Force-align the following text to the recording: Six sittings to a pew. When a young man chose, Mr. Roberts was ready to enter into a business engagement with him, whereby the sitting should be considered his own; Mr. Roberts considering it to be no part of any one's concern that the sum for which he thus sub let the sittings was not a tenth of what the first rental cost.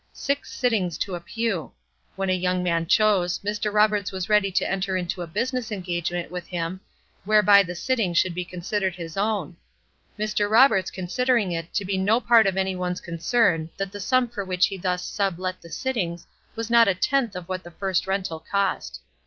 Six 0.13 0.51
sittings 0.51 0.97
to 0.97 1.13
a 1.13 1.19
pew. 1.19 1.73
When 2.15 2.31
a 2.31 2.33
young 2.33 2.63
man 2.63 2.87
chose, 2.87 3.37
Mr. 3.45 3.71
Roberts 3.71 4.11
was 4.11 4.29
ready 4.29 4.51
to 4.53 4.67
enter 4.67 4.97
into 4.97 5.21
a 5.21 5.27
business 5.27 5.71
engagement 5.71 6.31
with 6.31 6.47
him, 6.47 6.81
whereby 7.23 7.61
the 7.61 7.75
sitting 7.75 8.15
should 8.15 8.33
be 8.33 8.43
considered 8.43 8.95
his 8.95 9.15
own; 9.15 9.57
Mr. 10.17 10.49
Roberts 10.49 10.89
considering 10.89 11.51
it 11.51 11.71
to 11.75 11.85
be 11.85 11.99
no 11.99 12.19
part 12.19 12.47
of 12.47 12.57
any 12.57 12.75
one's 12.75 12.99
concern 12.99 13.69
that 13.77 13.91
the 13.91 13.99
sum 13.99 14.27
for 14.27 14.43
which 14.43 14.65
he 14.65 14.77
thus 14.79 15.05
sub 15.05 15.37
let 15.37 15.61
the 15.61 15.69
sittings 15.69 16.25
was 16.55 16.71
not 16.71 16.87
a 16.87 16.95
tenth 16.95 17.35
of 17.35 17.47
what 17.47 17.63
the 17.63 17.69
first 17.69 18.07
rental 18.07 18.39
cost. 18.39 19.01